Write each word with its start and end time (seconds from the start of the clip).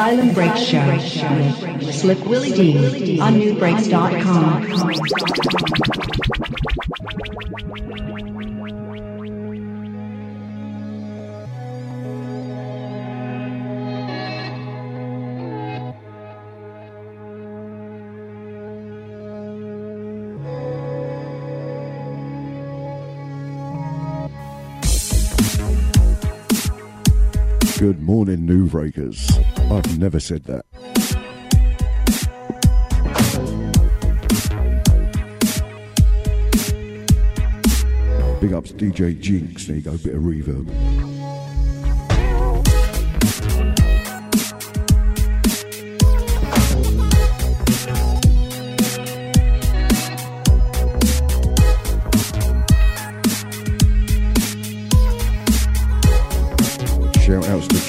Silent 0.00 0.34
Break 0.34 0.56
Show 0.56 0.86
with 1.76 1.94
Slick 1.94 2.24
Willie 2.24 2.52
D 2.52 3.20
on 3.20 3.34
nubreaks.com. 3.34 4.62
morning, 28.10 28.44
NuBreakers. 28.44 29.30
I've 29.70 29.96
never 30.00 30.18
said 30.18 30.42
that. 30.46 30.66
Big 38.40 38.52
ups 38.52 38.72
DJ 38.72 39.20
Jinx. 39.20 39.68
There 39.68 39.76
you 39.76 39.82
go, 39.82 39.96
bit 39.98 40.16
of 40.16 40.22
reverb. 40.22 40.99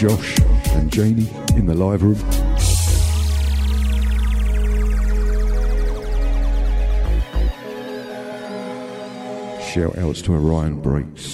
Josh 0.02 0.40
and 0.72 0.92
Janie 0.92 1.30
in 1.56 1.68
the 1.68 1.76
live 1.76 2.02
room. 2.02 2.16
Shout 9.62 9.96
outs 10.00 10.24
to 10.24 10.34
Orion 10.34 10.82
Breaks. 10.82 11.31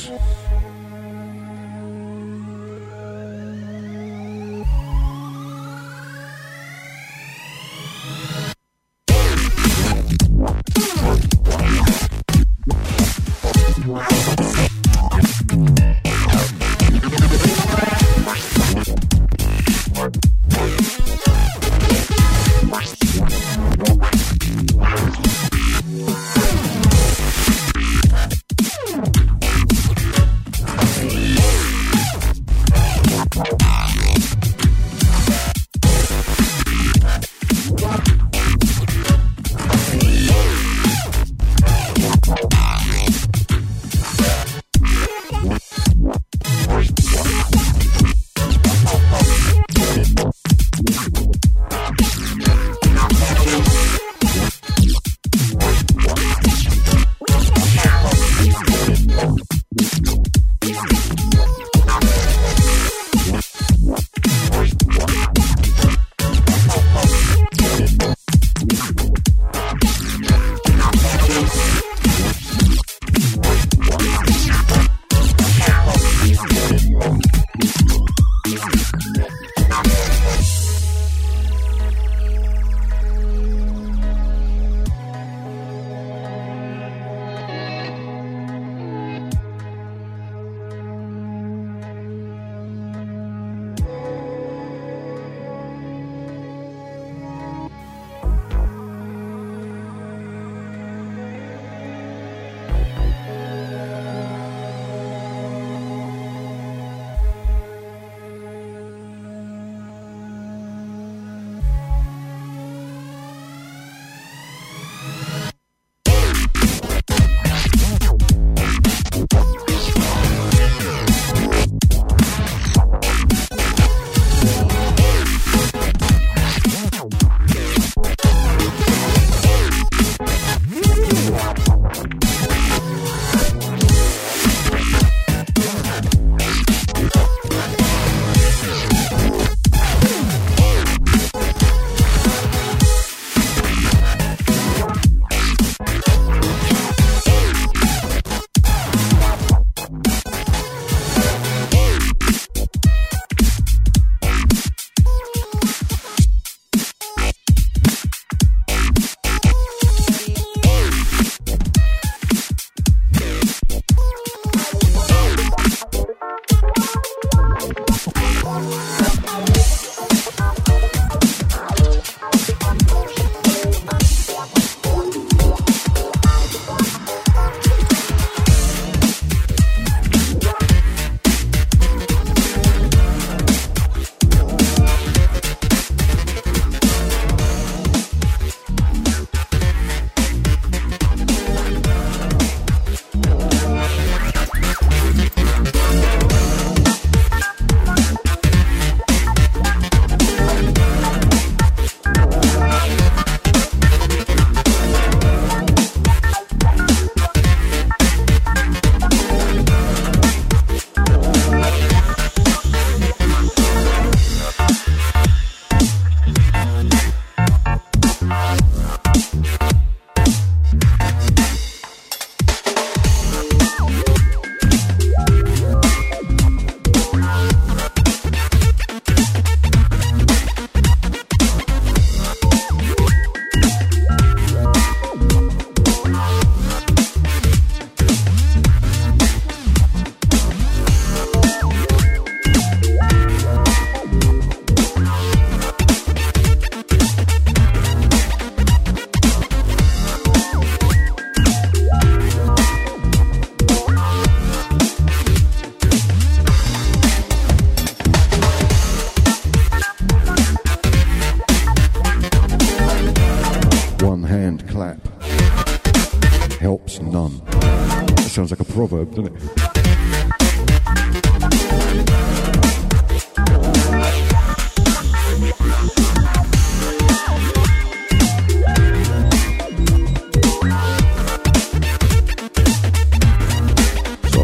Proverb, 268.87 269.15
doesn't 269.15 269.35
it? 269.35 269.41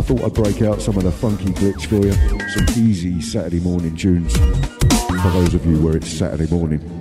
thought 0.06 0.26
I'd 0.26 0.34
break 0.34 0.62
out 0.64 0.82
some 0.82 0.98
of 0.98 1.04
the 1.04 1.12
funky 1.14 1.46
glitch 1.46 1.86
for 1.86 2.06
you. 2.06 2.12
Some 2.50 2.84
easy 2.84 3.22
Saturday 3.22 3.62
morning 3.62 3.96
tunes 3.96 4.36
for 4.36 5.30
those 5.32 5.54
of 5.54 5.66
you 5.66 5.80
where 5.82 5.96
it's 5.96 6.10
Saturday 6.10 6.52
morning. 6.54 6.93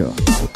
Out 0.00 0.47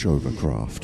pushover 0.00 0.34
craft. 0.38 0.79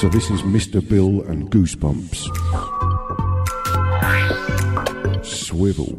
So 0.00 0.08
this 0.08 0.30
is 0.30 0.40
Mr. 0.40 0.80
Bill 0.80 1.20
and 1.24 1.50
Goosebumps. 1.50 2.24
Swivel. 5.22 5.94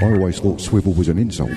I 0.00 0.14
always 0.14 0.40
thought 0.40 0.62
swivel 0.62 0.94
was 0.94 1.10
an 1.10 1.18
insult. 1.18 1.50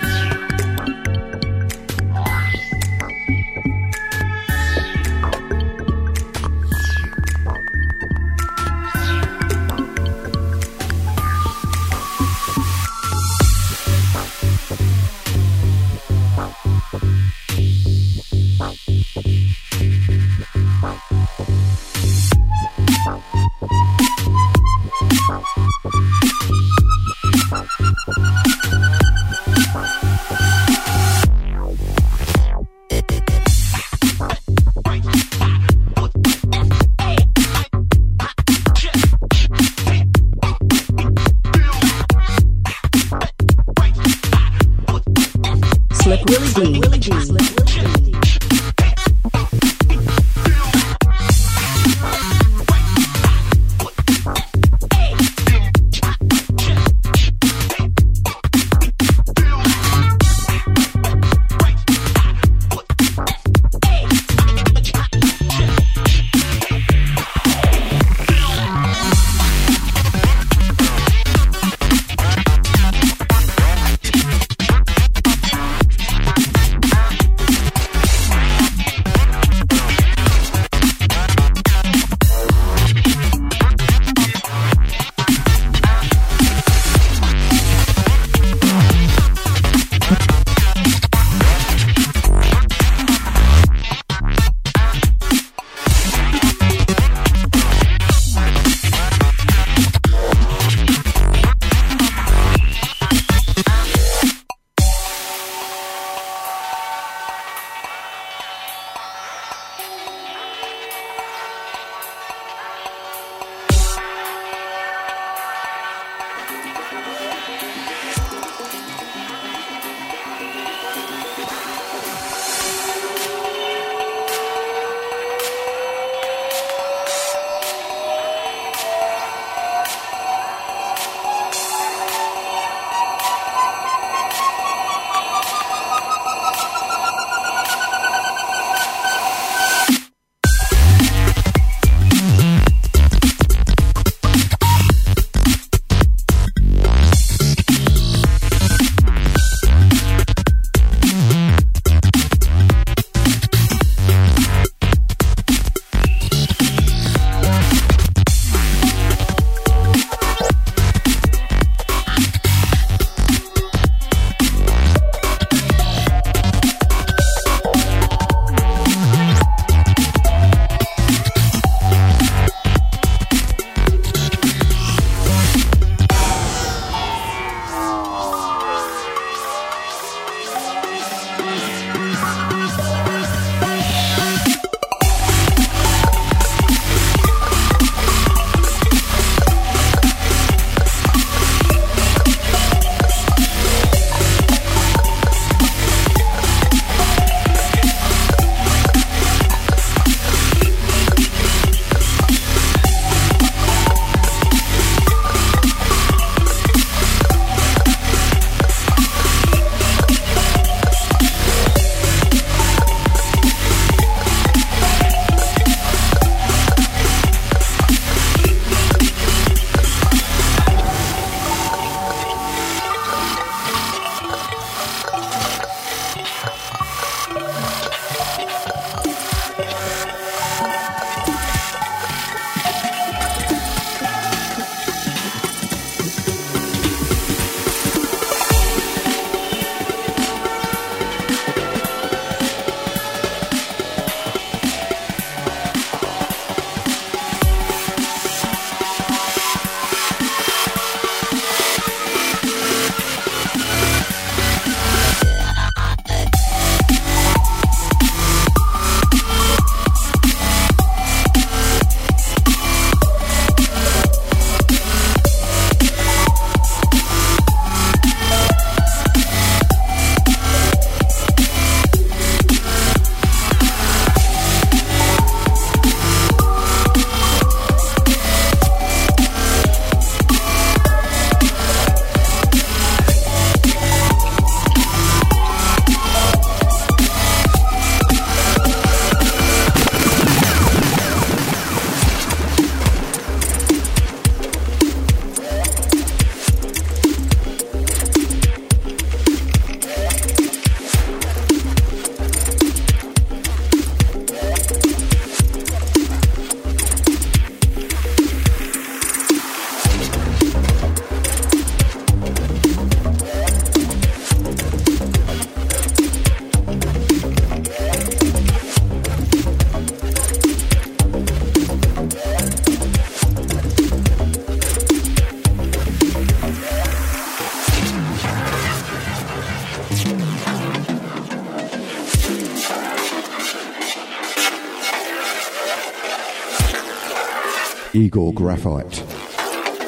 Igor 338.16 338.34
Graphite. 338.34 339.04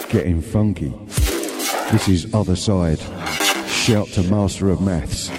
Getting 0.09 0.41
funky. 0.41 0.89
This 1.93 2.09
is 2.09 2.33
Other 2.33 2.57
Side. 2.57 2.99
Shout 3.69 4.07
to 4.09 4.23
Master 4.23 4.69
of 4.69 4.81
Maths. 4.81 5.29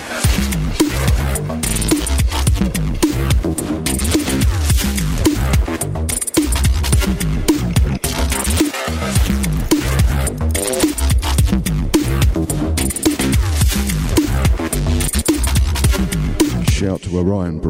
Shout 16.72 17.02
to 17.02 17.18
Orion 17.18 17.60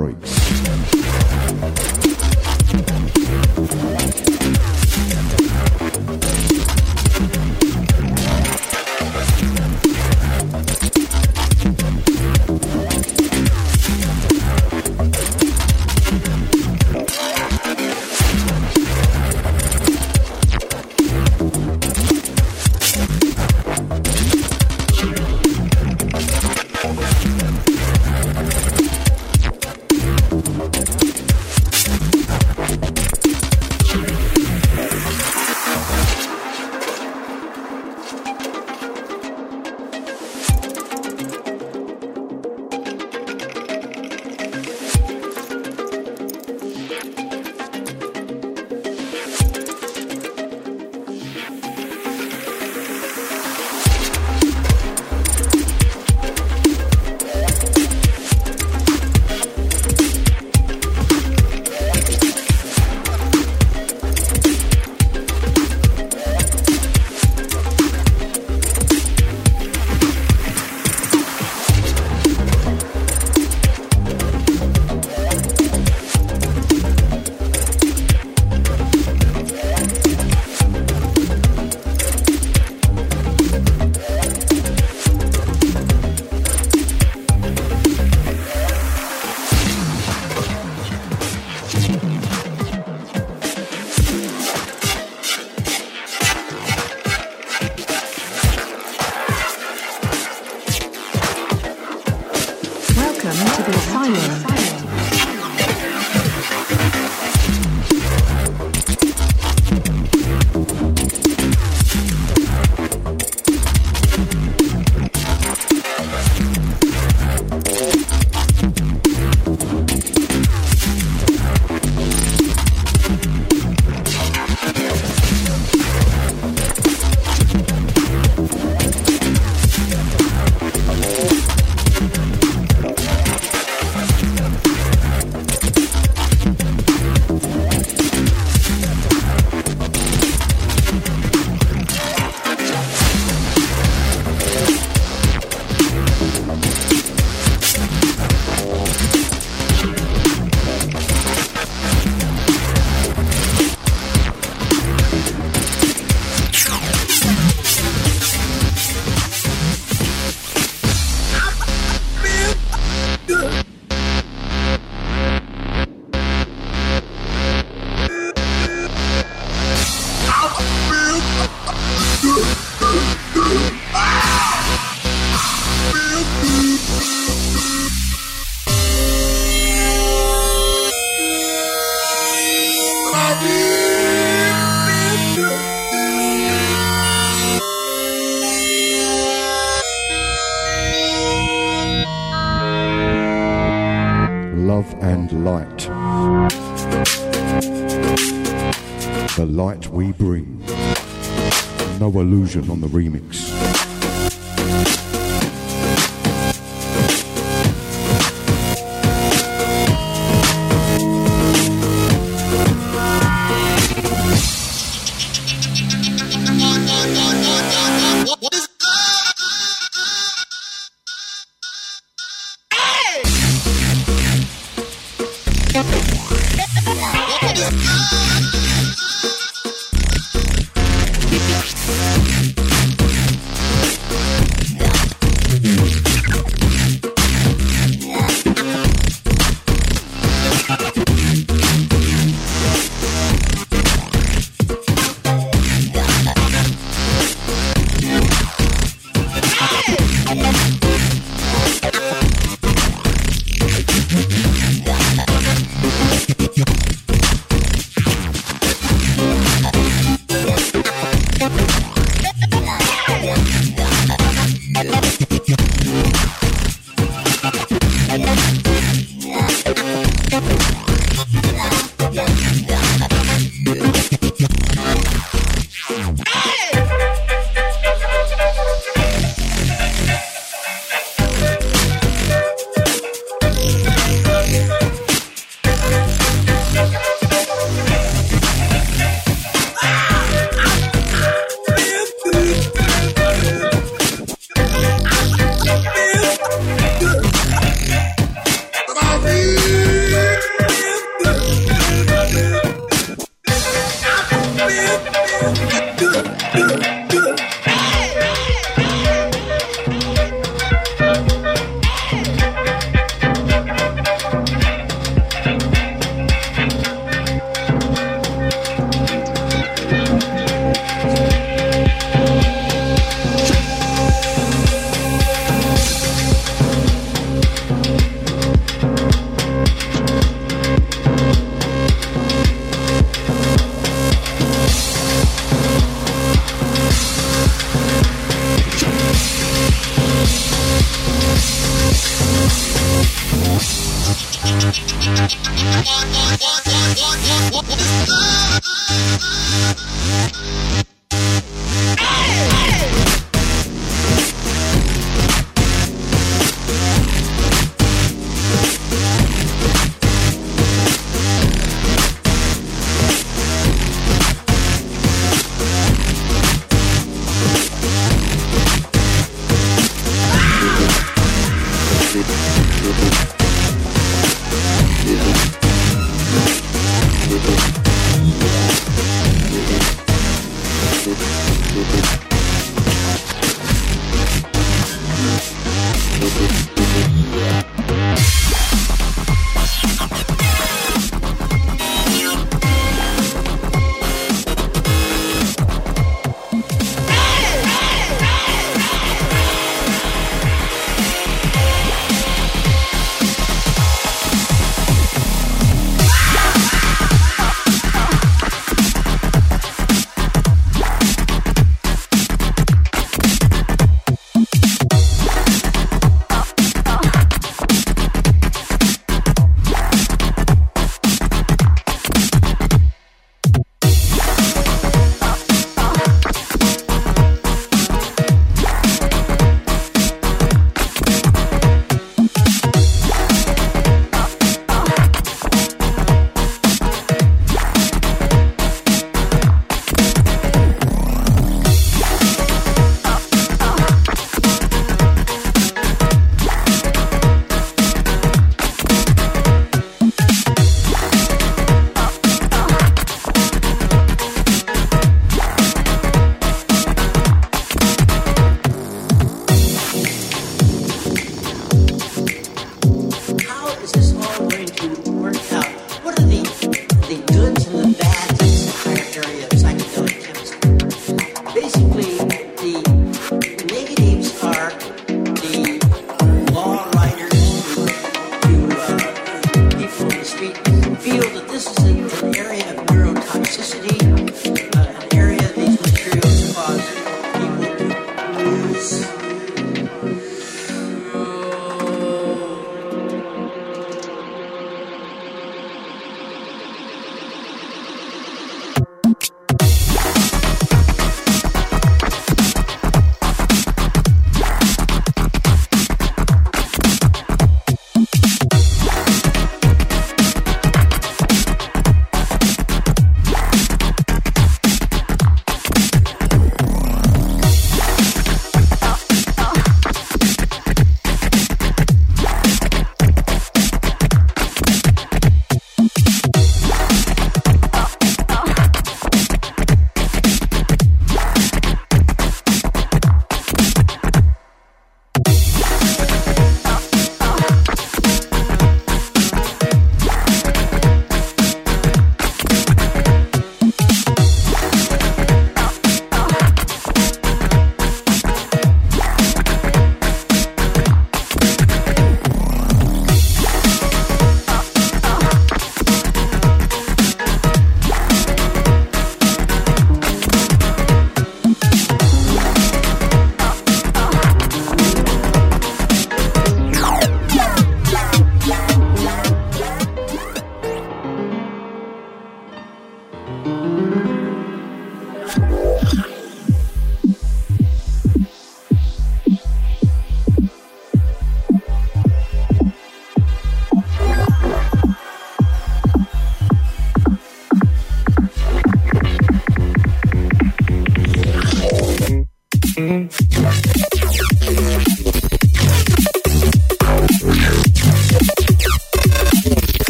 Breaks. 202.55 202.71
on 202.71 202.81
the 202.81 202.87
remix. 202.87 203.28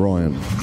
Ryan. 0.00 0.59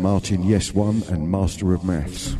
Martin 0.00 0.42
Yes 0.42 0.72
One 0.72 1.02
and 1.08 1.30
Master 1.30 1.74
of 1.74 1.84
Maths. 1.84 2.34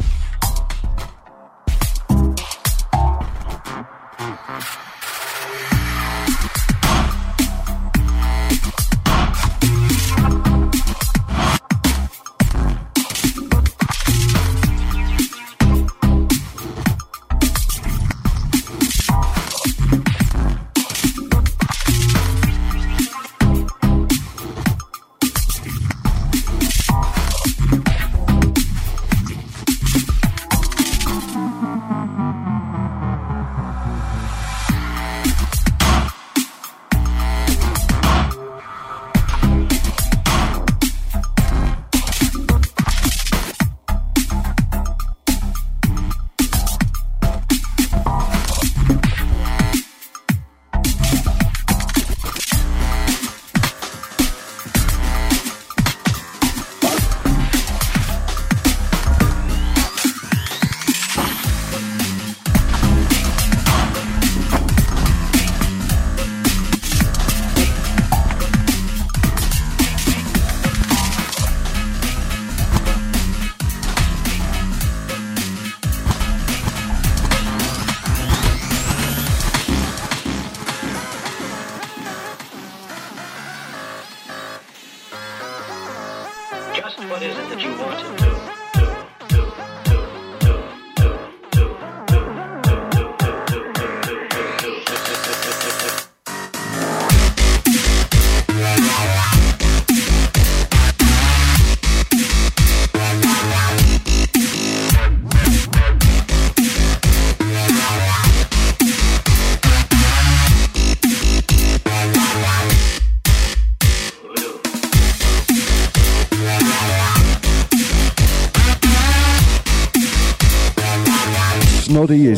Just 86.81 86.99
what 87.11 87.23
is 87.23 87.37
it 87.37 87.49
that 87.51 87.61
you 87.61 87.77
want 87.77 88.19
to 88.19 88.25
do? 88.25 88.60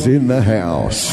In 0.07 0.27
the 0.27 0.41
house. 0.41 1.12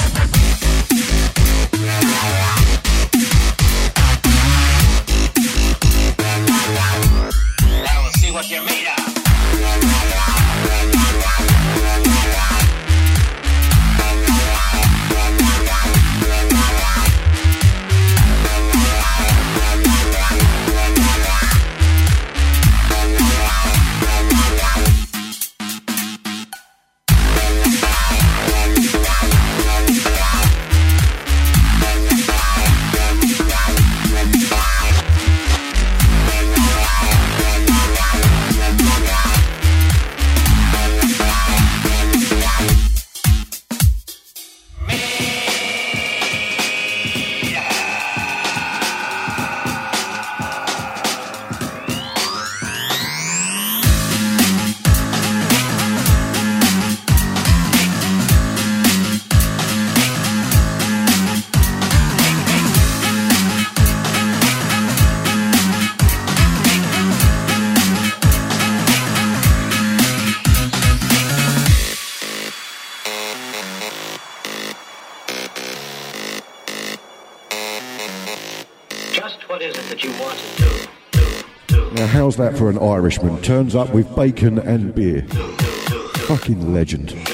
For 82.60 82.68
an 82.68 82.78
Irishman? 82.78 83.40
Turns 83.40 83.74
up 83.74 83.88
with 83.94 84.14
bacon 84.14 84.58
and 84.58 84.94
beer. 84.94 85.22
Fucking 86.26 86.74
legend. 86.74 87.29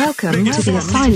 Welcome 0.00 0.46
to 0.46 0.62
the 0.62 0.78
asylum. 0.78 1.10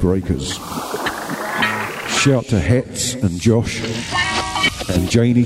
Breakers? 0.00 0.54
Shout 2.18 2.44
to 2.46 2.58
Hetz 2.60 3.14
and 3.22 3.40
Josh 3.40 3.82
and 4.90 5.08
Janie, 5.08 5.44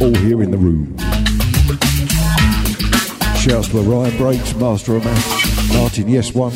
all 0.00 0.14
here 0.14 0.42
in 0.42 0.50
the 0.50 0.58
room. 0.58 0.96
Shouts 3.36 3.68
to 3.68 3.80
Ryan 3.80 4.16
Breaks, 4.16 4.54
Master 4.54 4.96
of 4.96 5.04
Maths, 5.04 5.74
Martin 5.74 6.08
Yes 6.08 6.34
One, 6.34 6.52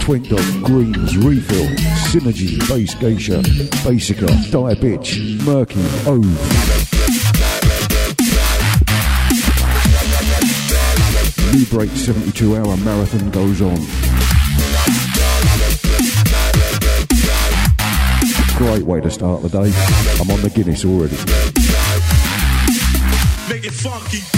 Twink 0.00 0.28
Dog, 0.28 0.64
Greens, 0.64 1.16
Refill, 1.16 1.66
Synergy, 2.08 2.58
Base 2.68 2.94
Geisha, 2.94 3.42
Basica, 3.84 4.26
Die 4.50 4.74
Bitch, 4.74 5.44
Murky, 5.44 5.80
Ove. 6.08 6.77
New 11.52 11.64
Break 11.66 11.90
72 11.90 12.56
hour 12.56 12.76
marathon 12.78 13.30
goes 13.30 13.62
on. 13.62 13.76
Great 18.56 18.82
way 18.82 19.00
to 19.00 19.10
start 19.10 19.42
the 19.42 19.48
day. 19.48 19.72
I'm 20.20 20.30
on 20.30 20.42
the 20.42 20.50
Guinness 20.50 20.84
already. 20.84 21.16
Make 23.48 23.64
it 23.64 23.72
funky. 23.72 24.37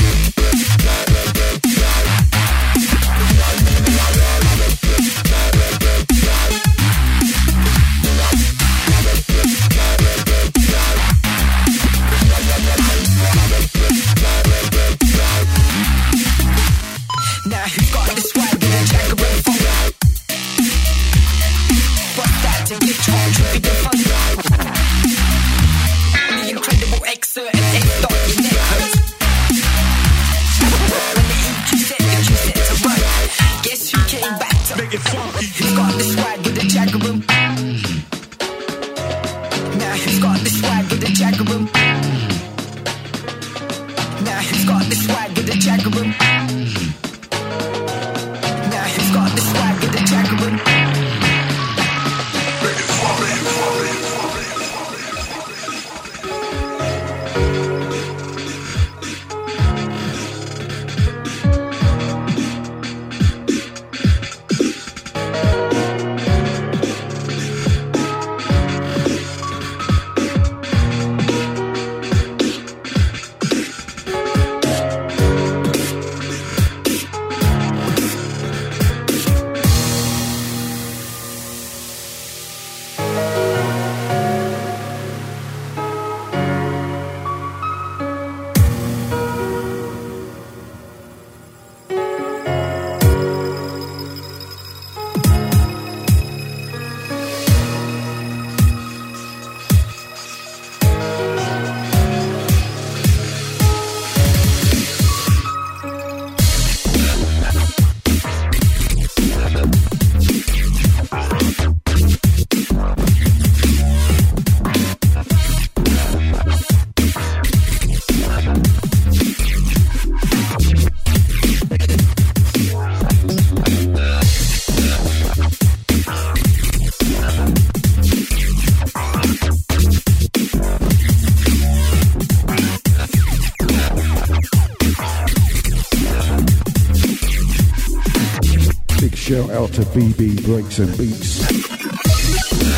Out 139.61 139.73
to 139.75 139.83
BB 139.83 140.43
Breaks 140.45 140.79
and 140.79 140.97
Beats 140.97 141.41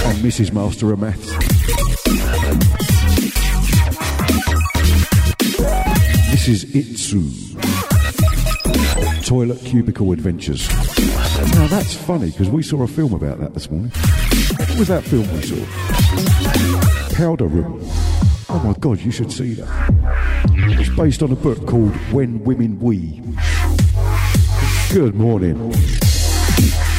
and 0.05 0.19
Mrs. 0.19 0.53
Master 0.53 0.93
of 0.93 0.99
Maths. 0.99 1.29
This 6.33 6.49
is 6.49 6.65
Itsu. 6.75 7.31
Toilet 9.25 9.61
Cubicle 9.65 10.11
Adventures. 10.11 10.69
Now 11.55 11.69
that's 11.69 11.95
funny 11.95 12.33
because 12.33 12.51
we 12.51 12.65
saw 12.65 12.83
a 12.83 12.89
film 12.89 13.15
about 13.15 13.39
that 13.39 13.55
this 13.55 13.71
morning. 13.71 13.93
What 14.57 14.79
was 14.81 14.89
that 14.89 15.05
film 15.05 15.33
we 15.35 15.43
saw? 15.43 17.15
Powder 17.15 17.47
Room. 17.47 17.79
Oh 18.49 18.61
my 18.65 18.73
god, 18.81 18.99
you 18.99 19.13
should 19.13 19.31
see 19.31 19.55
that. 19.55 19.69
It's 20.81 20.97
based 20.97 21.23
on 21.23 21.31
a 21.31 21.37
book 21.37 21.65
called 21.65 21.95
When 22.11 22.43
Women 22.43 22.81
We. 22.81 23.23
Good 24.93 25.15
morning. 25.15 26.02
BPM 26.57 26.92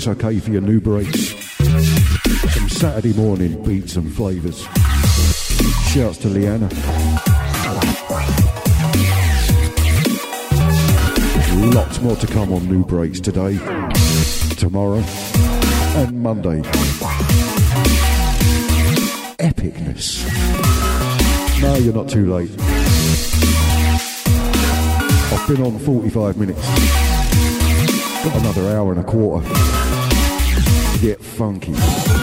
This 0.00 0.08
okay 0.08 0.38
for 0.38 0.50
your 0.50 0.62
NuBreaks? 0.62 1.36
Some 2.52 2.68
Saturday 2.70 3.12
morning 3.12 3.62
beats 3.62 3.96
and 3.96 4.10
flavours. 4.10 4.62
Shouts 5.92 6.16
to 6.20 6.28
Leanna. 6.30 6.70
Lots 11.74 12.00
more 12.00 12.16
to 12.16 12.26
come 12.26 12.50
on 12.50 12.62
NuBreaks 12.62 13.22
today, 13.22 13.58
tomorrow, 14.54 15.02
and 16.00 16.22
Monday. 16.22 16.62
Epicness. 19.36 20.24
No, 21.60 21.74
you're 21.74 21.92
not 21.92 22.08
too 22.08 22.32
late. 22.32 22.50
I've 25.30 25.46
been 25.46 25.62
on 25.62 25.78
45 25.78 26.38
minutes. 26.38 26.66
Got 28.24 28.36
another 28.36 28.70
hour 28.70 28.92
and 28.92 29.00
a 29.00 29.04
quarter 29.04 29.79
funky. 31.40 32.19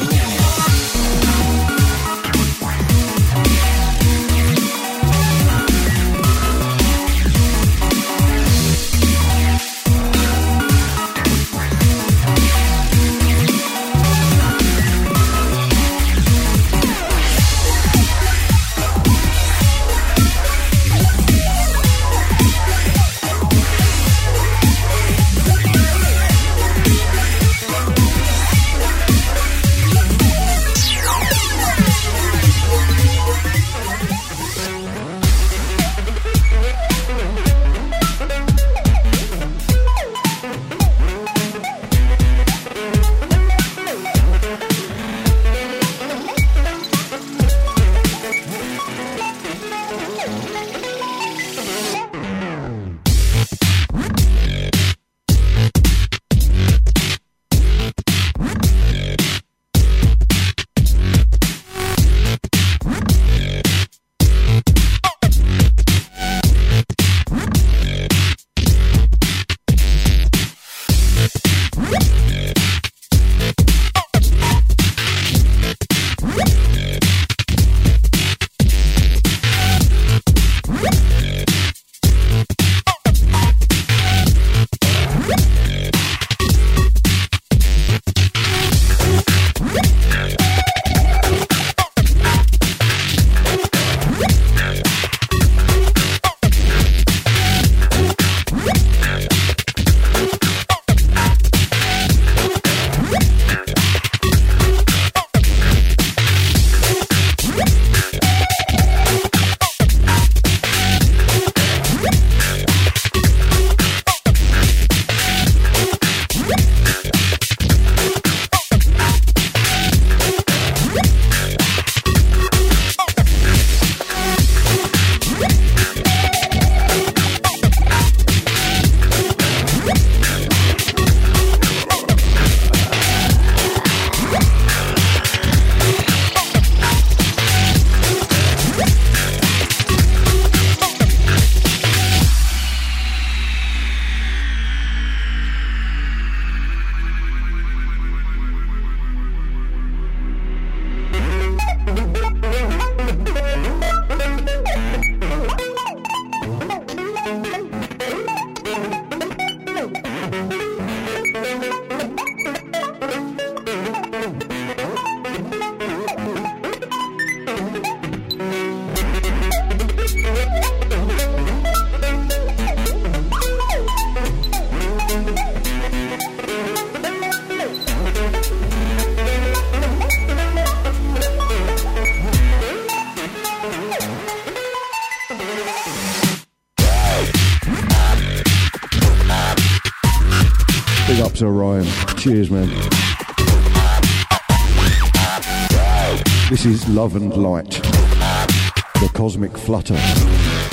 Love 196.97 197.15
and 197.15 197.37
Light. 197.37 197.69
The 197.69 199.11
Cosmic 199.13 199.55
Flutter. 199.55 199.93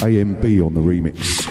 AMB 0.01 0.65
on 0.65 0.73
the 0.73 0.81
remix. 0.81 1.44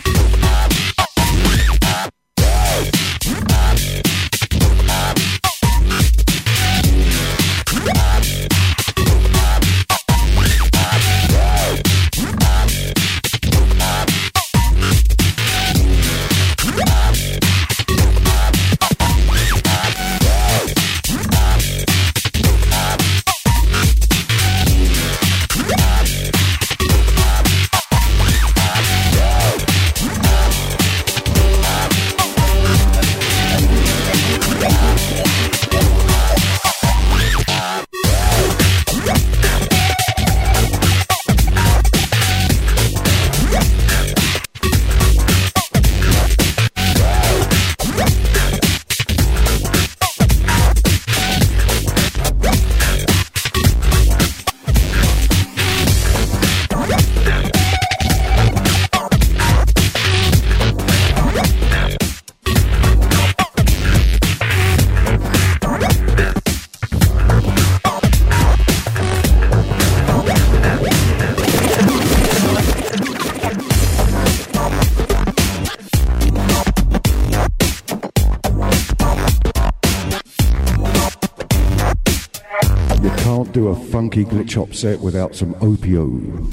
Funky 83.94 84.26
glitch 84.26 84.56
hop 84.56 84.74
set 84.74 85.00
without 85.02 85.36
some 85.36 85.54
Opiuo. 85.62 86.50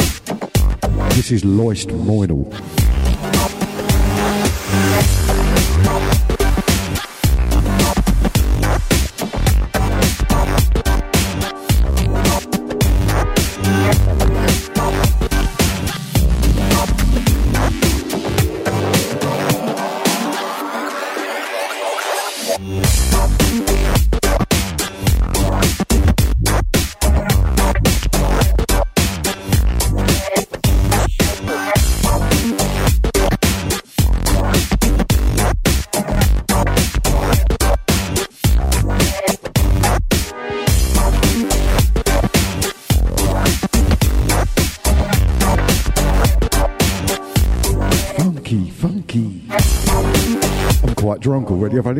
This 1.14 1.30
is 1.30 1.42
Loist 1.42 1.88
Moinel. 1.88 2.79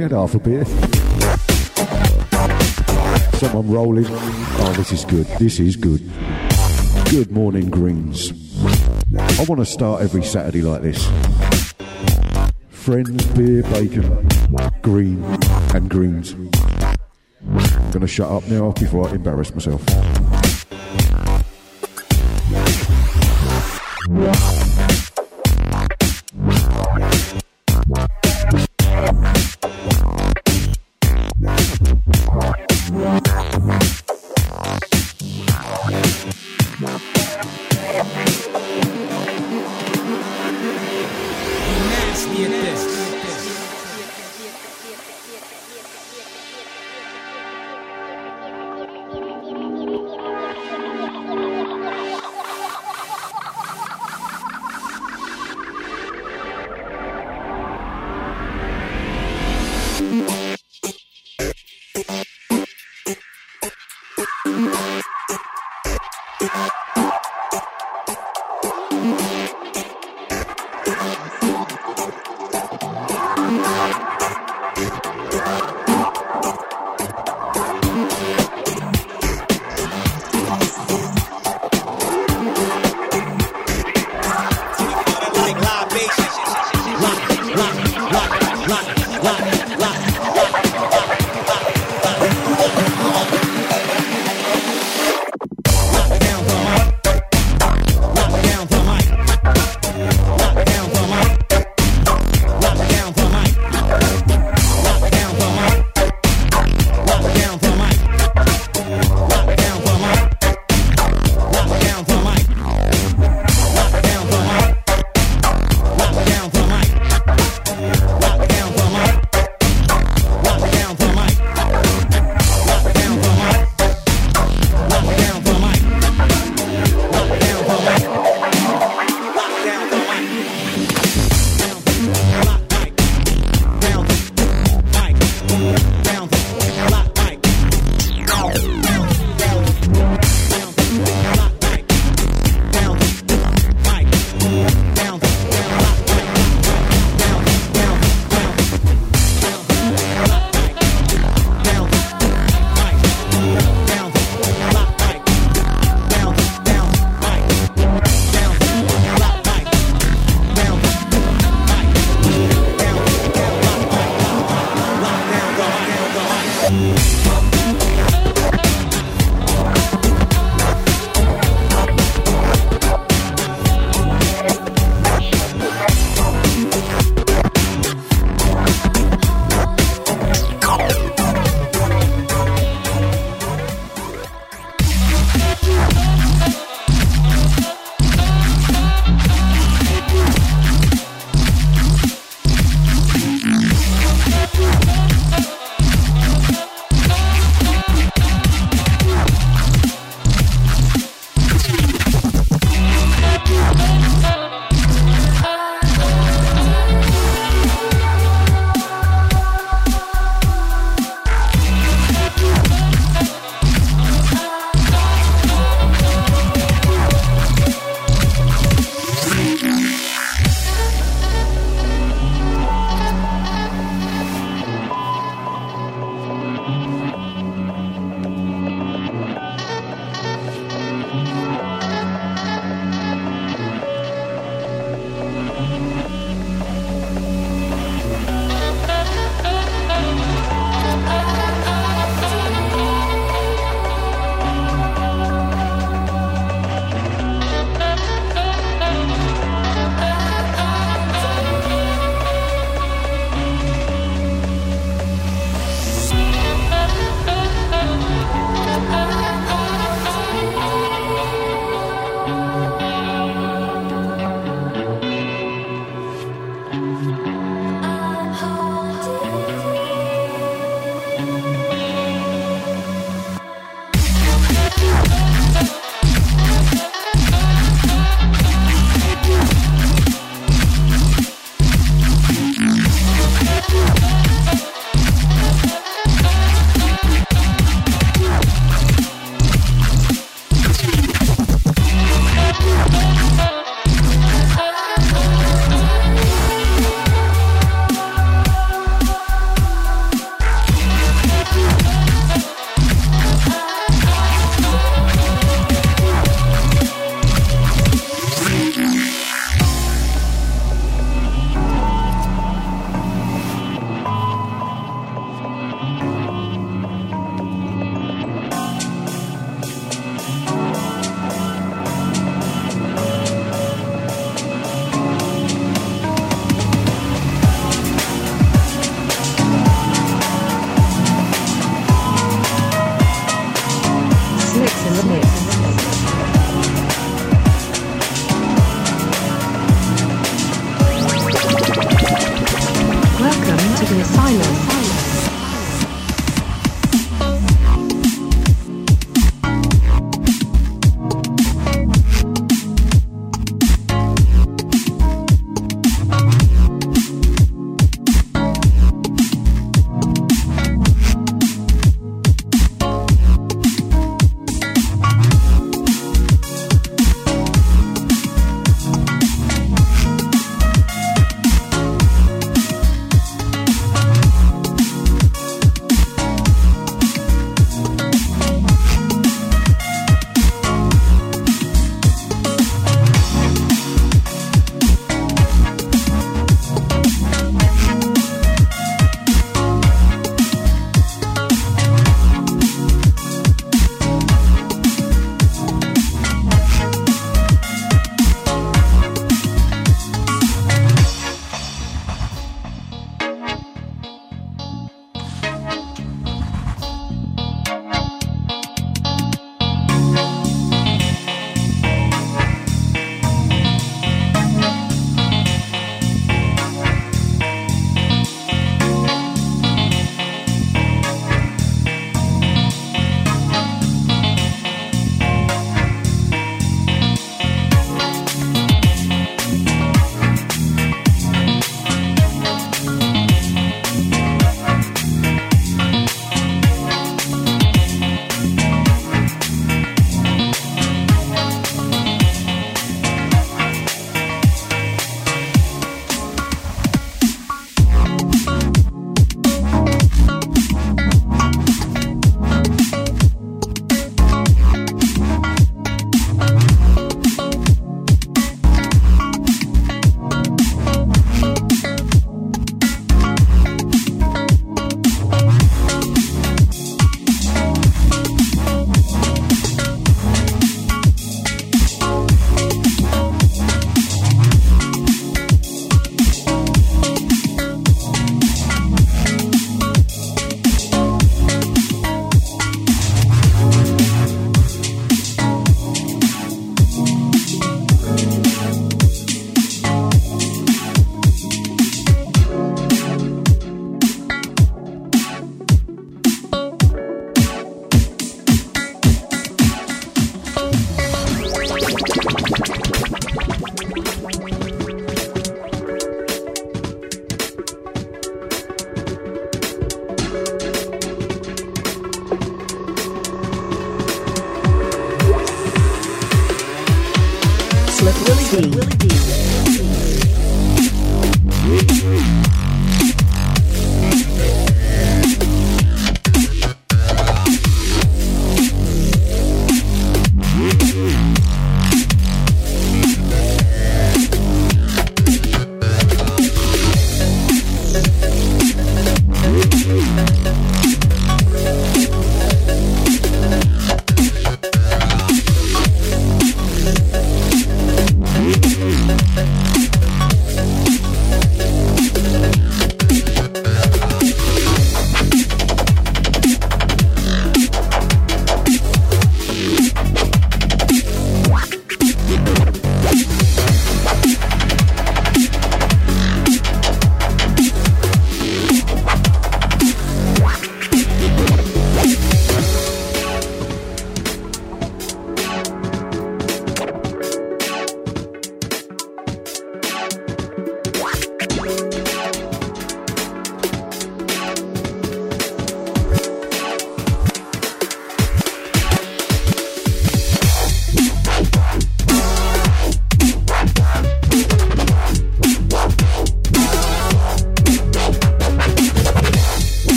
Had 0.00 0.12
half 0.12 0.34
a 0.34 0.38
beer. 0.38 0.64
Someone 3.38 3.70
rolling. 3.70 4.06
Oh, 4.08 4.74
this 4.76 4.92
is 4.92 5.04
good. 5.04 5.26
This 5.38 5.60
is 5.60 5.76
good. 5.76 6.00
Good 7.10 7.30
morning, 7.30 7.68
Greens. 7.70 8.32
I 9.14 9.44
want 9.44 9.58
to 9.58 9.66
start 9.66 10.02
every 10.02 10.22
Saturday 10.22 10.62
like 10.62 10.82
this. 10.82 11.06
Friends, 12.70 13.26
beer, 13.26 13.62
bacon, 13.64 14.28
green, 14.82 15.22
and 15.74 15.90
greens. 15.90 16.32
I'm 16.32 17.90
going 17.90 18.00
to 18.00 18.06
shut 18.06 18.30
up 18.30 18.46
now 18.48 18.72
before 18.72 19.08
I 19.08 19.12
embarrass 19.12 19.52
myself. 19.52 19.84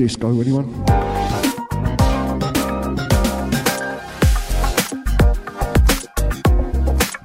Disco, 0.00 0.40
anyone? 0.40 0.66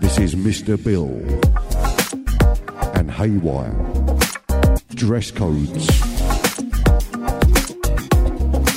This 0.01 0.19
is 0.19 0.35
Mr. 0.35 0.75
Bill 0.83 1.07
and 2.97 3.09
Haywire. 3.09 3.71
Dress 4.89 5.31
codes. 5.31 5.87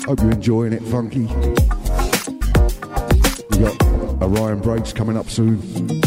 Hope 0.04 0.20
you're 0.20 0.30
enjoying 0.30 0.74
it, 0.74 0.82
funky. 0.82 1.26
We 3.50 3.64
got 3.64 4.22
Orion 4.22 4.60
breaks 4.60 4.92
coming 4.92 5.16
up 5.16 5.28
soon. 5.28 5.97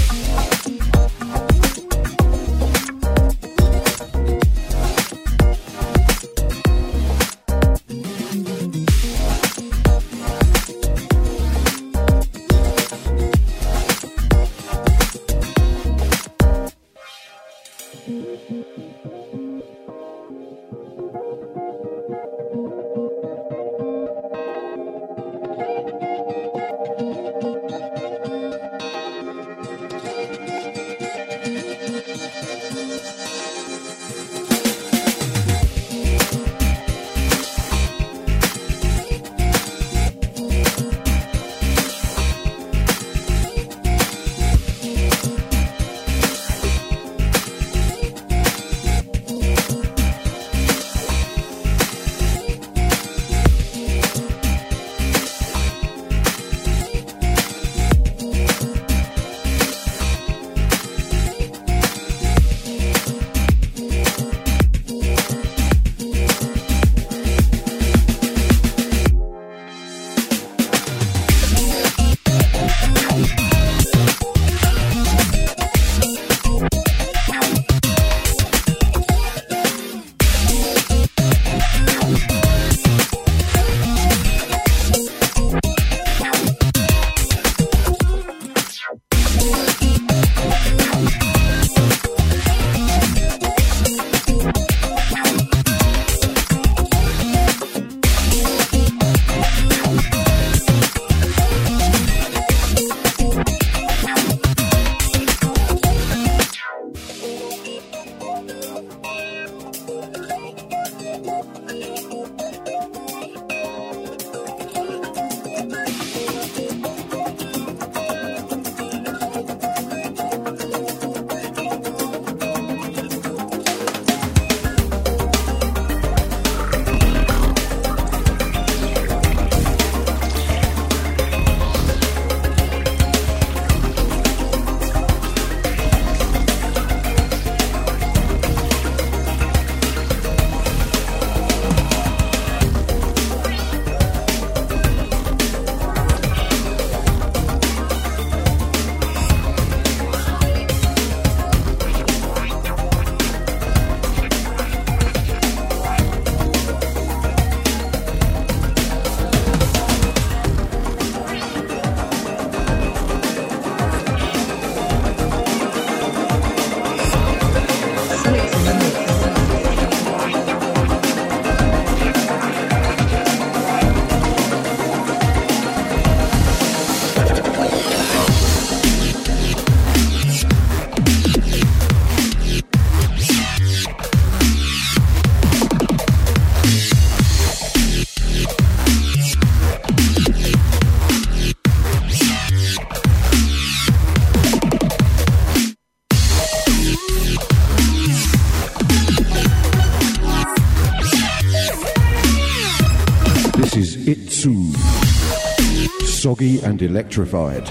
Soggy 206.32 206.62
and 206.62 206.82
electrified. 206.82 207.68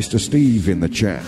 Mr. 0.00 0.18
Steve 0.18 0.66
in 0.66 0.80
the 0.80 0.88
chat. 0.88 1.22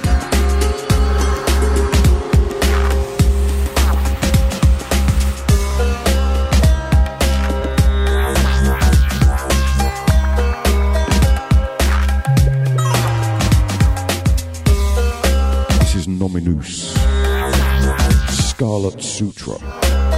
This 15.80 15.94
is 15.94 16.08
Nominus. 16.08 16.94
Scarlet 18.30 19.02
Sutra. 19.02 20.11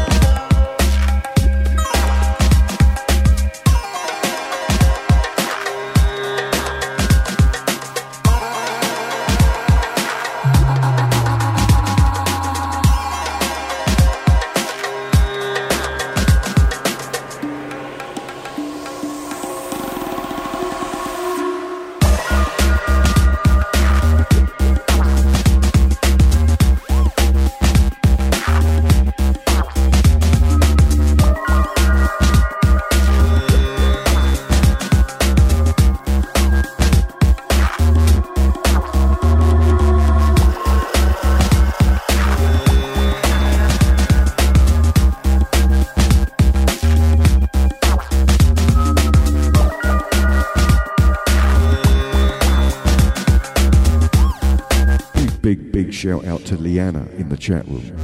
Shout 56.05 56.26
out 56.26 56.44
to 56.44 56.55
Liana 56.59 57.09
in 57.16 57.31
the 57.31 57.36
chat 57.39 57.66
room. 57.66 58.03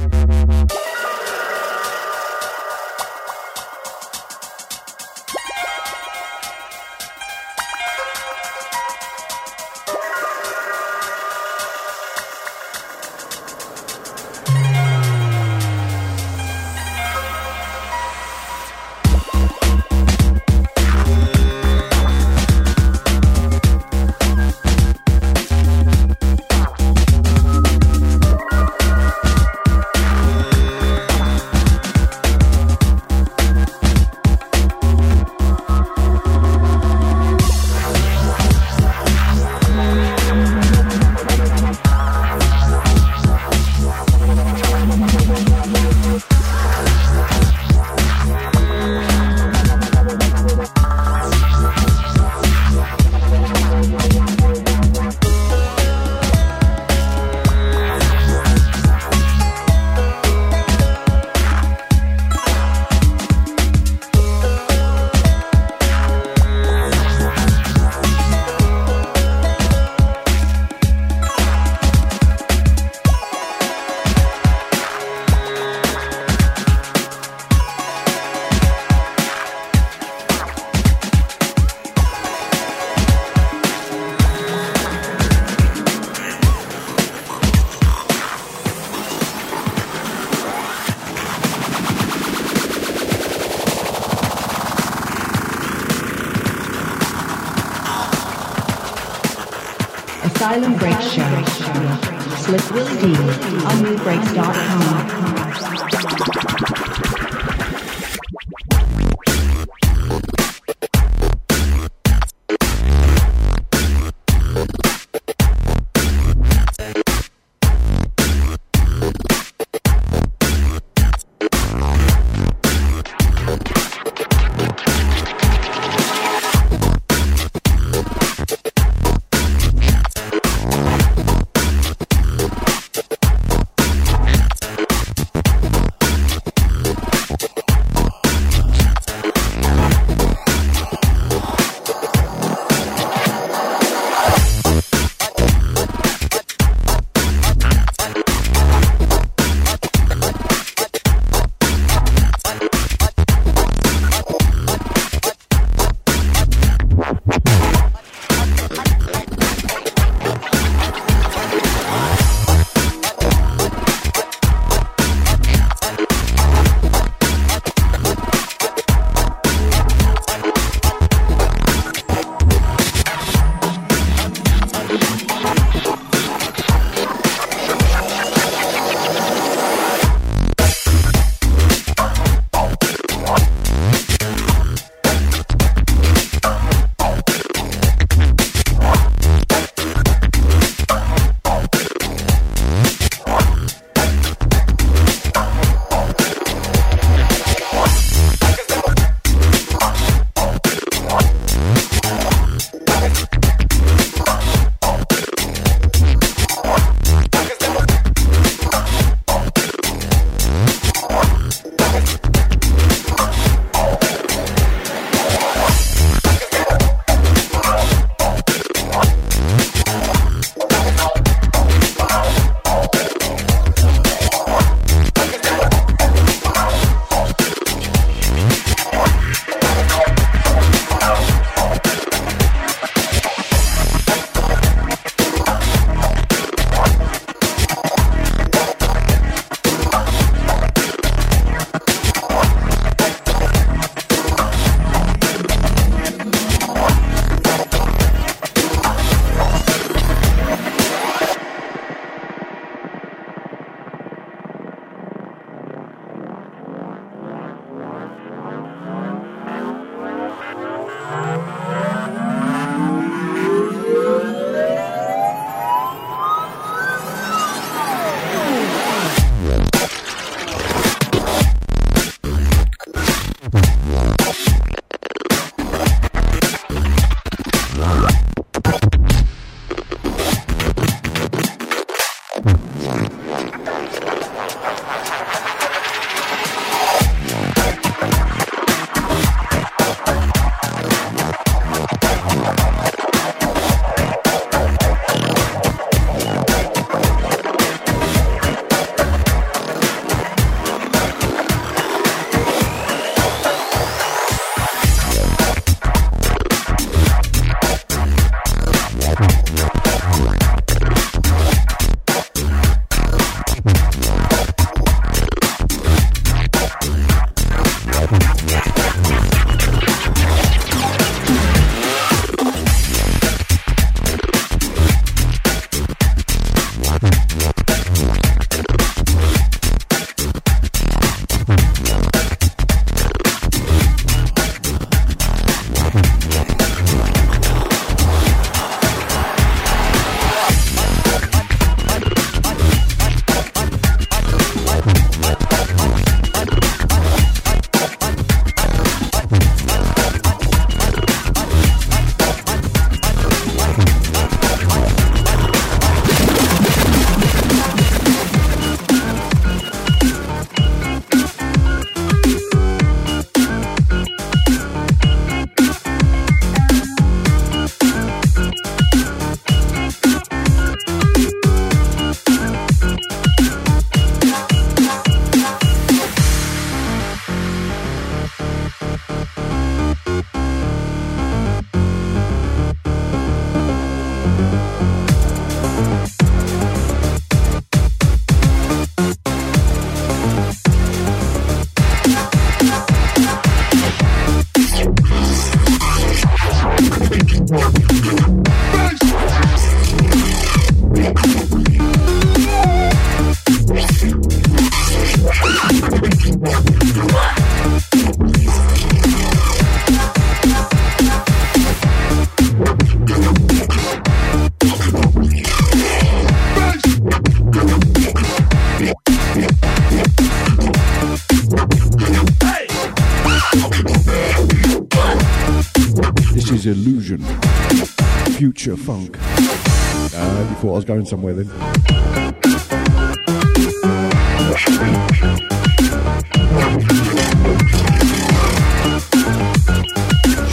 Going 431.01 431.05
somewhere? 431.05 431.43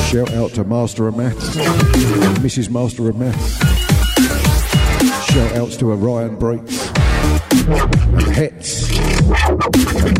Shout 0.06 0.32
out 0.34 0.52
to 0.52 0.64
Master 0.64 1.08
of 1.08 1.16
Maths 1.16 1.56
Mrs. 2.38 2.70
Master 2.70 3.08
of 3.08 3.16
Maths. 3.16 3.58
Shout 5.32 5.52
outs 5.56 5.76
to 5.78 5.92
Orion 5.92 6.36
Breaks 6.36 6.88
Hetz 8.34 8.88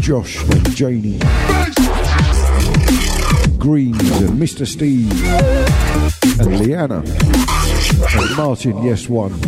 Josh 0.01 0.43
and 0.45 0.77
Janie. 0.77 1.19
Greens 3.59 4.21
and 4.21 4.41
Mr. 4.41 4.67
Steve 4.67 5.11
and 6.41 6.61
Leanna 6.61 7.03
and 8.17 8.37
Martin, 8.37 8.83
yes 8.83 9.09
one. 9.09 9.39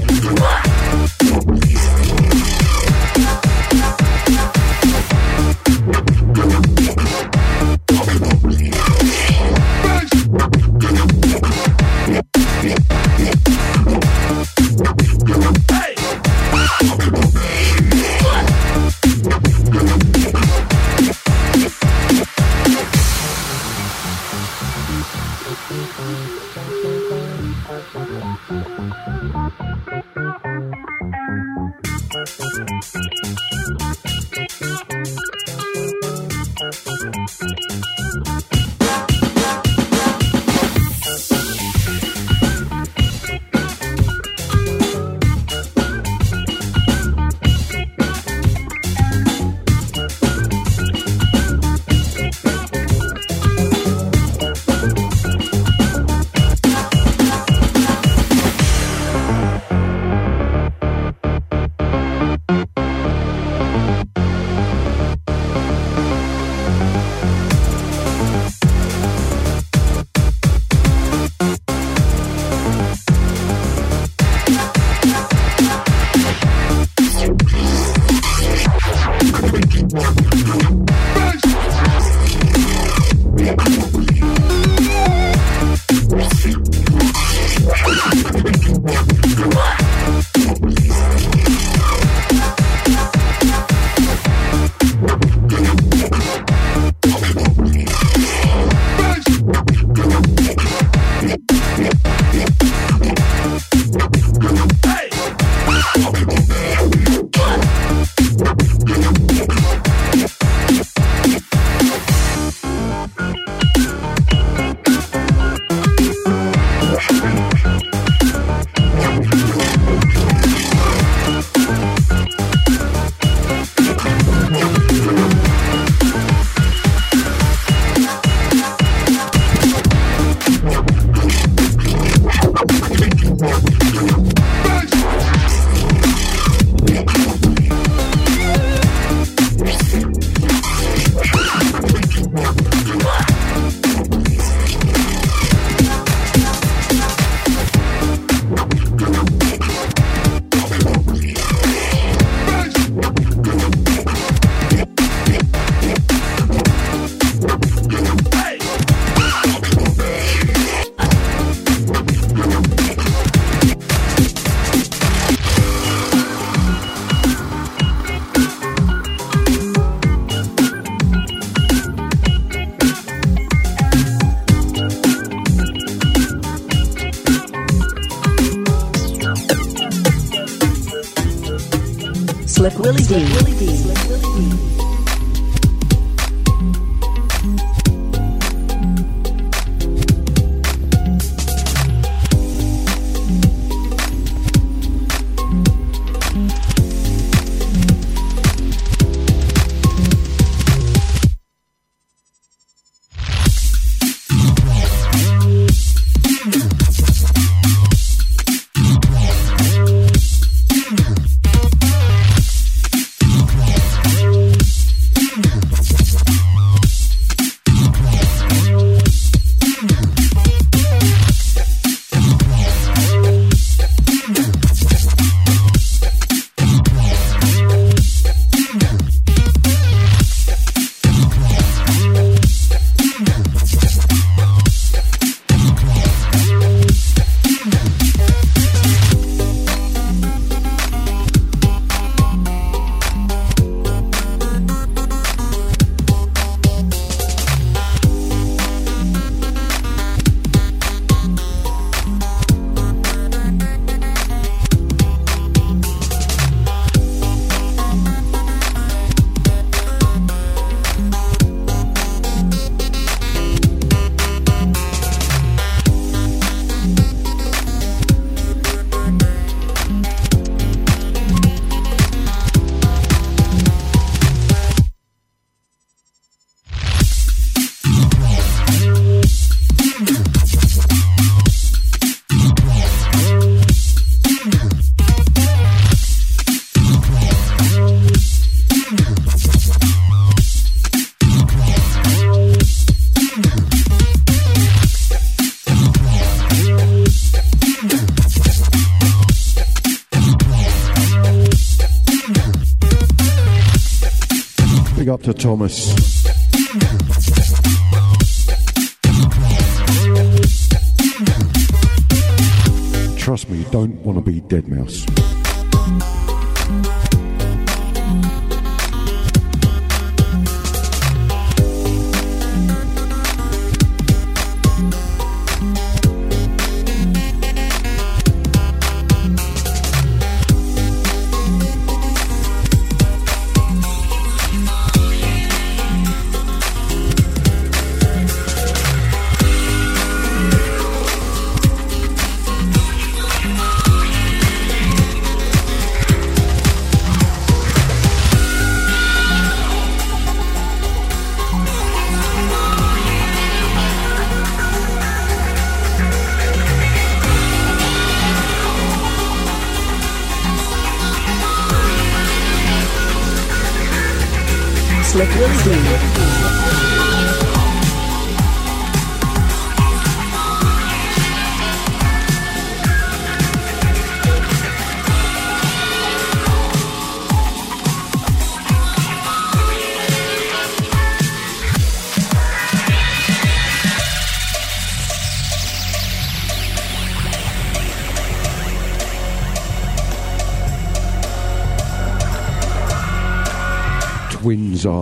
Thomas. 305.40 306.19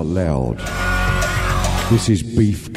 Loud. 0.08 0.58
This 1.90 2.08
is 2.08 2.22
Beef 2.22 2.67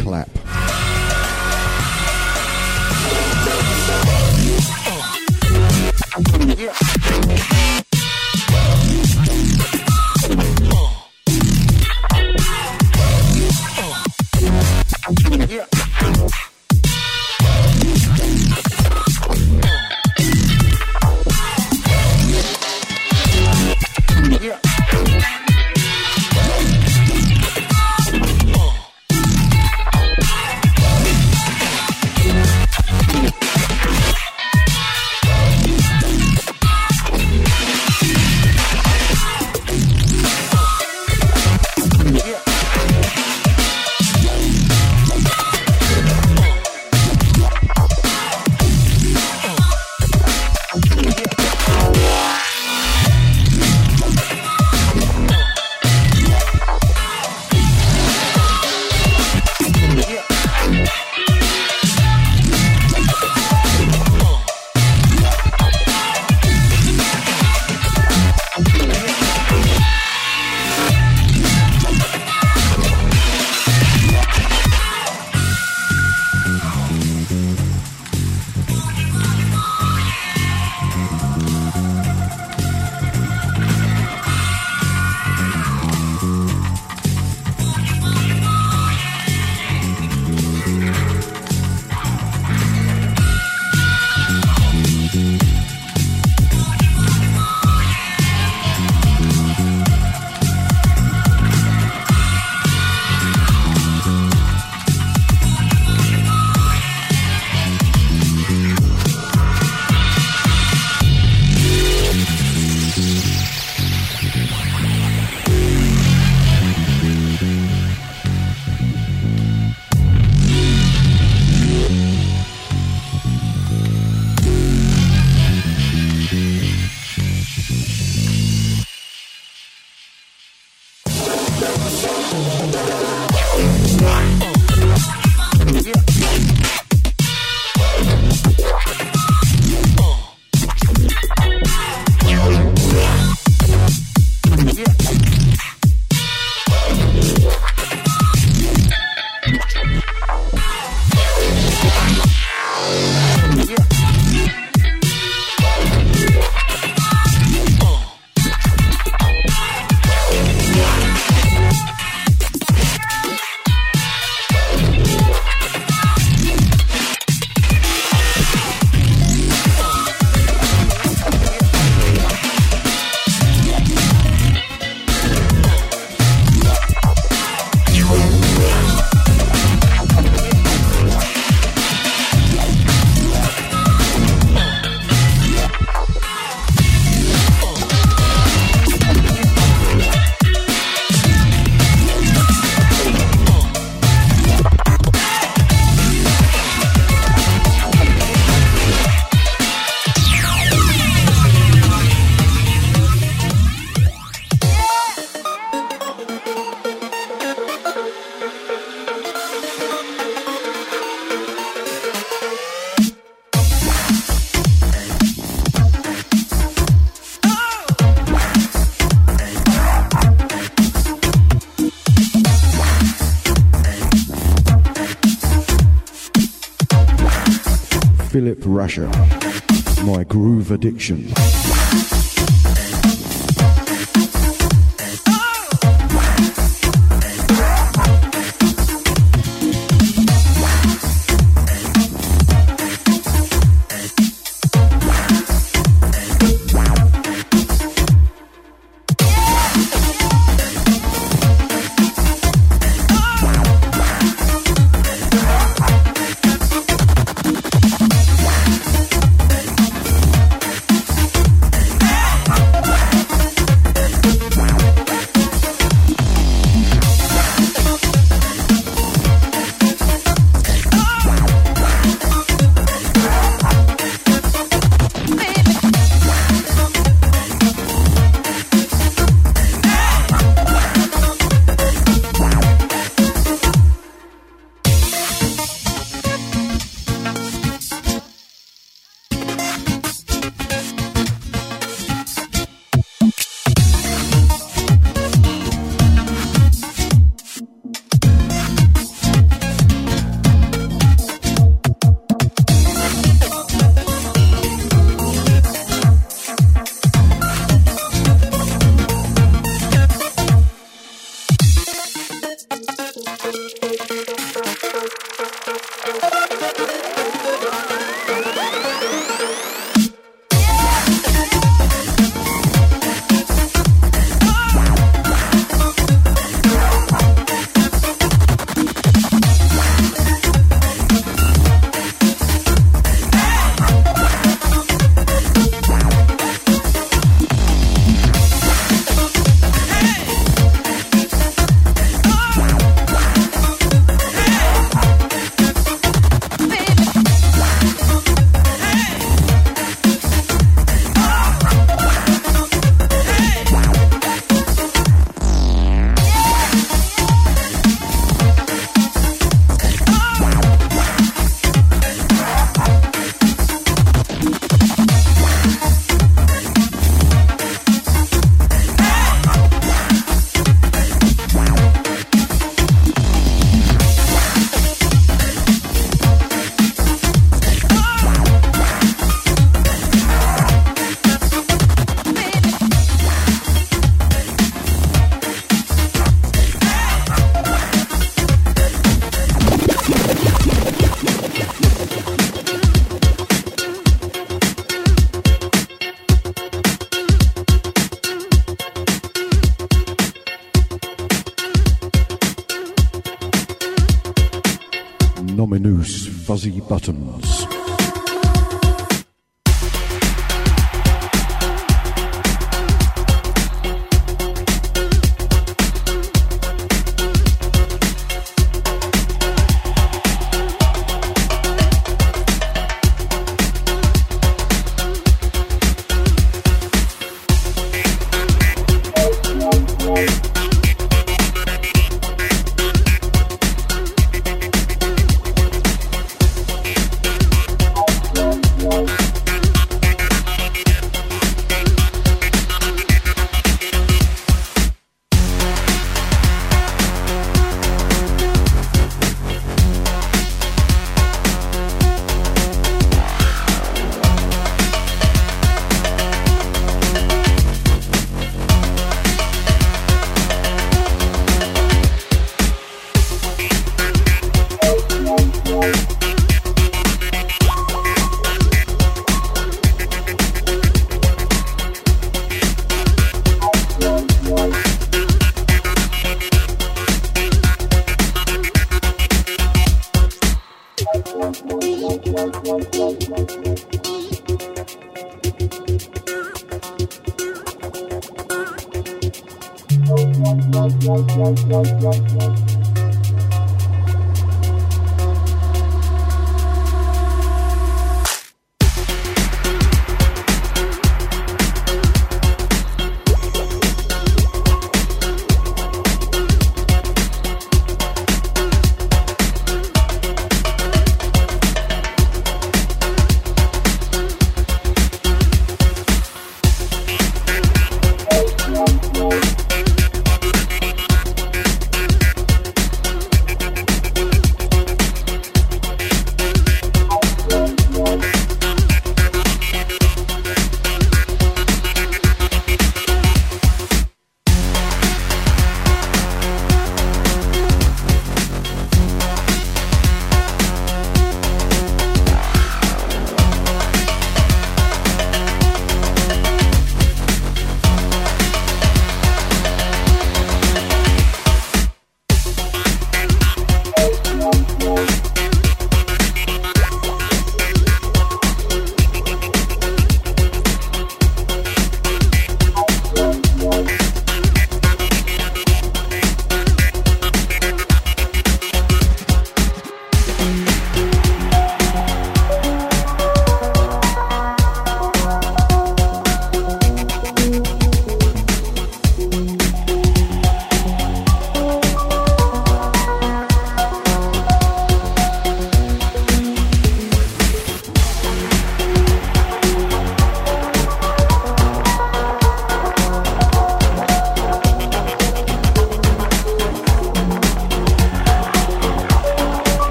Clap. 228.81 228.89
Philip 228.89 229.11
Rasher, 229.11 230.05
My 230.05 230.23
Groove 230.23 230.71
Addiction. 230.71 231.40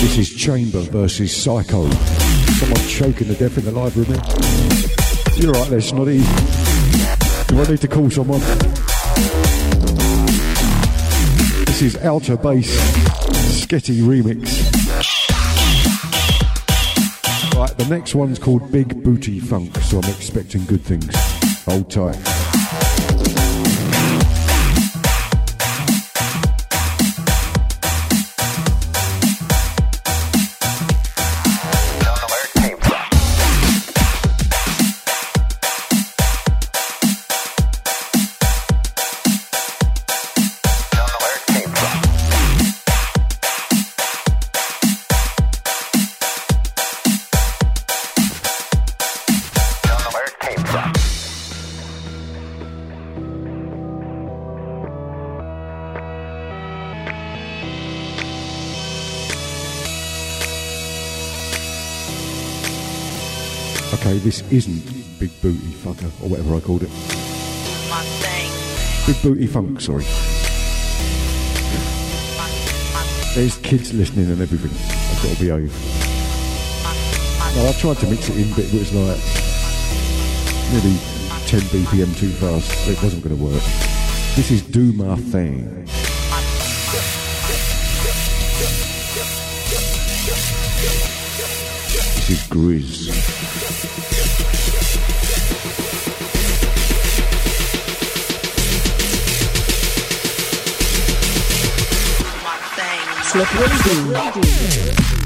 Chamber 0.00 0.80
versus 0.80 1.36
Psycho. 1.36 1.86
Someone 1.90 2.88
choking 2.88 3.28
to 3.28 3.34
death 3.34 3.58
in 3.58 3.64
the 3.66 3.70
live 3.70 3.94
room. 3.94 4.08
You're 5.36 5.52
right 5.52 5.68
there, 5.68 5.80
Snoddy. 5.80 6.20
Do 7.48 7.60
I 7.60 7.70
need 7.70 7.80
to 7.82 7.88
call 7.88 8.08
someone? 8.08 8.40
This 11.66 11.82
is 11.82 11.96
Outer 11.98 12.38
Bass 12.38 12.74
Sketty 13.62 14.00
Remix. 14.00 14.64
Right, 17.54 17.76
the 17.76 17.86
next 17.90 18.14
one's 18.14 18.38
called 18.38 18.72
Big 18.72 19.04
Booty 19.04 19.38
Funk, 19.38 19.76
so 19.82 19.98
I'm 19.98 20.10
expecting 20.10 20.64
good 20.64 20.82
things. 20.82 21.14
Hold 21.66 21.90
tight. 21.90 22.39
Isn't 64.50 65.18
Big 65.18 65.30
Booty 65.40 65.58
Fucker, 65.58 66.10
or 66.22 66.28
whatever 66.28 66.54
I 66.56 66.60
called 66.60 66.82
it. 66.82 66.90
Big 69.06 69.22
Booty 69.22 69.46
Funk, 69.46 69.80
sorry. 69.80 70.04
There's 73.34 73.56
kids 73.58 73.92
listening 73.94 74.30
and 74.30 74.40
everything. 74.42 74.72
I've 75.10 75.22
got 75.22 75.36
to 75.36 75.40
behave. 75.40 75.72
No, 77.56 77.68
I 77.68 77.72
tried 77.72 77.98
to 77.98 78.06
mix 78.10 78.28
it 78.28 78.36
in, 78.36 78.50
but 78.50 78.64
it 78.64 78.72
was 78.72 78.92
like 78.92 79.20
nearly 80.72 80.98
10 81.46 81.60
BPM 81.70 82.16
too 82.18 82.30
fast. 82.30 82.70
so 82.84 82.90
It 82.90 83.02
wasn't 83.02 83.22
going 83.22 83.36
to 83.36 83.44
work. 83.44 83.62
This 84.34 84.50
is 84.50 84.62
Do 84.62 84.92
My 84.92 85.16
Thing. 85.16 85.84
This 92.16 92.30
is 92.30 92.42
Grizz. 92.48 93.09
Slick 103.30 103.48
Willy 103.54 105.19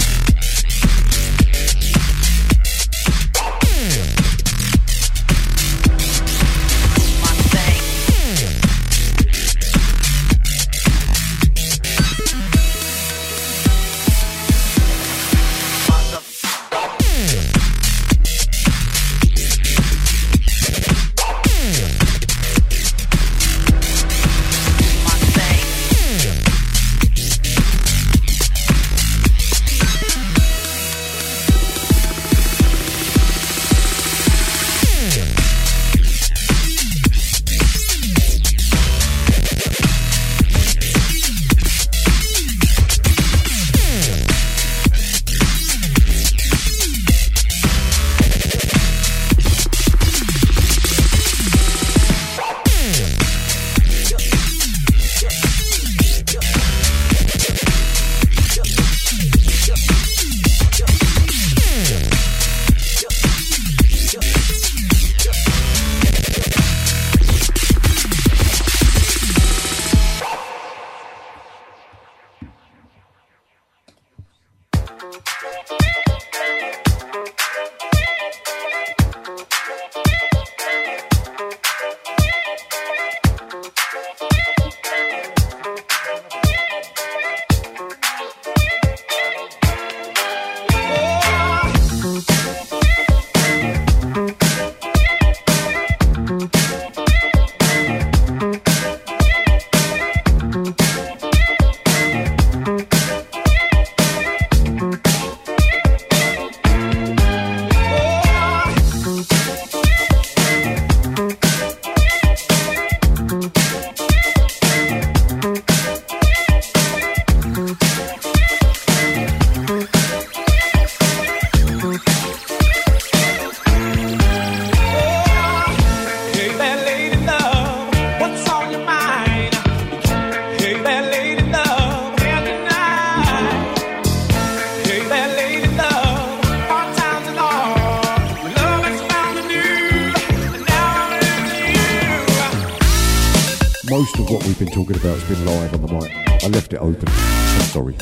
has 145.24 145.38
been 145.38 145.46
live 145.46 145.72
on 145.74 145.80
the 145.80 145.92
mic. 145.92 146.44
I 146.44 146.48
left 146.48 146.72
it 146.72 146.78
open. 146.78 147.08
I'm 147.08 147.60
sorry. 147.62 147.94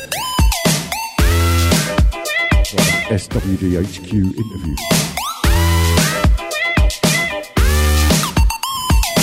Right, 2.73 3.05
SWDHQ 3.09 4.13
interview. 4.35 4.75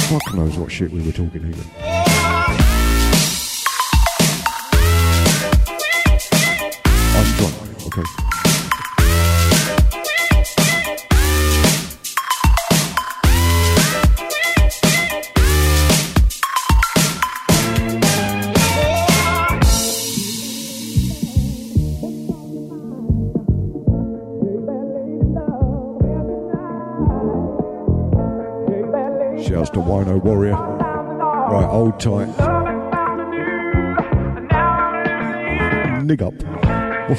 Fuck 0.09 0.35
knows 0.35 0.57
what 0.57 0.73
shit 0.73 0.91
we 0.91 1.03
were 1.03 1.13
talking 1.13 1.53
here. 1.53 2.70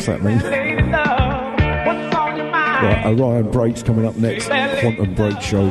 What's 0.02 0.20
that 0.20 0.24
mean? 0.24 0.40
Right, 2.82 3.06
Orion 3.06 3.52
Break's 3.52 3.84
coming 3.84 4.04
up 4.04 4.16
next. 4.16 4.48
Quantum 4.48 5.14
Break 5.14 5.40
Show. 5.42 5.66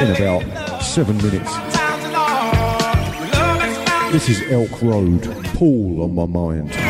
In 0.00 0.16
about 0.16 0.80
seven 0.82 1.18
minutes. 1.18 1.54
This 4.10 4.30
is 4.30 4.40
Elk 4.50 4.80
Road. 4.80 5.24
Paul 5.48 6.04
on 6.04 6.14
my 6.14 6.24
mind. 6.24 6.81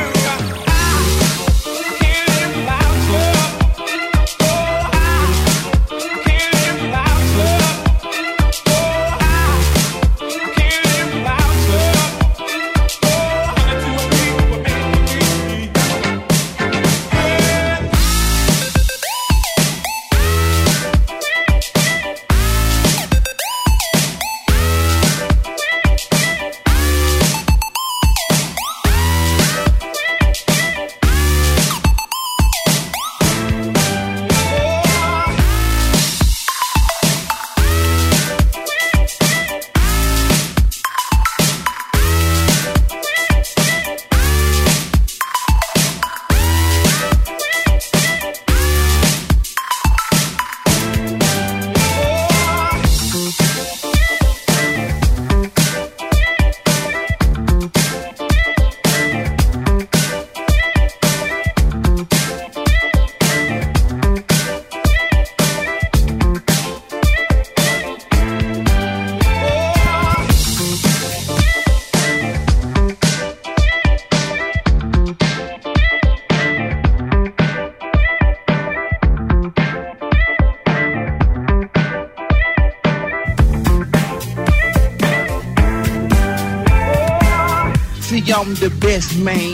Man. 89.22 89.51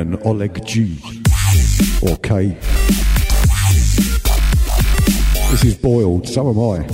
And 0.00 0.16
Oleg 0.24 0.64
G. 0.64 0.98
Or 2.02 2.16
K. 2.16 2.56
This 5.50 5.64
is 5.64 5.76
boiled, 5.76 6.26
so 6.26 6.48
am 6.48 6.58
I. 6.58 6.86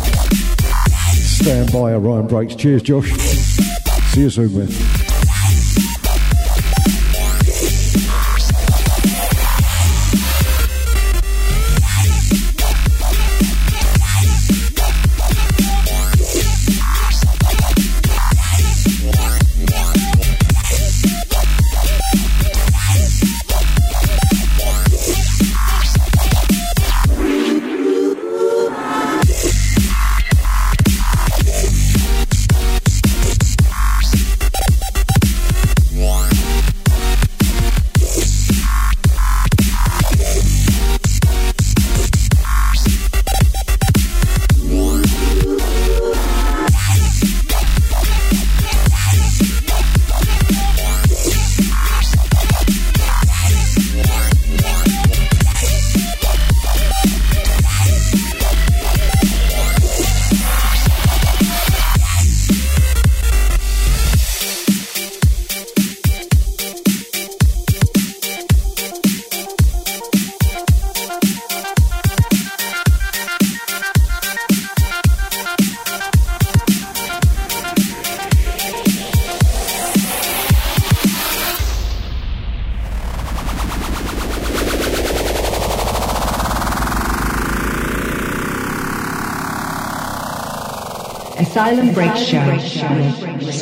Stand 1.12 1.72
by, 1.72 1.94
Orion 1.94 2.26
Breaks. 2.26 2.56
Cheers, 2.56 2.82
Josh. 2.82 3.12
See 4.12 4.22
you 4.22 4.30
soon, 4.30 4.58
man. 4.58 5.05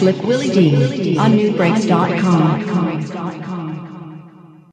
Slick 0.04 0.22
Willie 0.22 0.50
D 0.50 1.16
on 1.16 1.32
nubreaks.com. 1.32 2.83